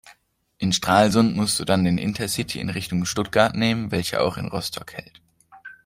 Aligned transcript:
In 0.57 0.73
Stralsund 0.73 1.35
musst 1.35 1.59
du 1.59 1.63
dann 1.63 1.83
den 1.83 1.99
Intercity 1.99 2.59
in 2.59 2.71
Richtung 2.71 3.05
Stuttgart 3.05 3.55
nehmen, 3.55 3.91
welcher 3.91 4.23
auch 4.23 4.37
in 4.37 4.47
Rostock 4.47 4.93
hält. 4.93 5.21